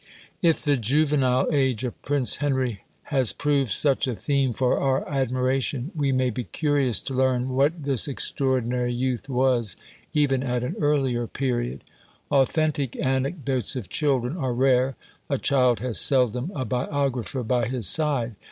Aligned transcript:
If 0.41 0.63
the 0.63 0.77
juvenile 0.77 1.47
age 1.51 1.83
of 1.83 2.01
Prince 2.01 2.37
Henry 2.37 2.81
has 3.13 3.33
proved 3.33 3.69
such 3.69 4.07
a 4.07 4.15
theme 4.15 4.51
for 4.51 4.79
our 4.79 5.07
admiration, 5.07 5.91
we 5.93 6.11
may 6.11 6.31
be 6.31 6.45
curious 6.45 6.99
to 7.01 7.13
learn 7.13 7.49
what 7.49 7.83
this 7.83 8.07
extraordinary 8.07 8.91
youth 8.91 9.29
was 9.29 9.75
even 10.11 10.41
at 10.41 10.63
an 10.63 10.75
earlier 10.79 11.27
period. 11.27 11.83
Authentic 12.31 12.95
anecdotes 12.95 13.75
of 13.75 13.89
children 13.89 14.37
are 14.37 14.53
rare; 14.55 14.95
a 15.29 15.37
child 15.37 15.81
has 15.81 15.99
seldom 15.99 16.51
a 16.55 16.65
biographer 16.65 17.43
by 17.43 17.67
his 17.67 17.85
side. 17.87 18.33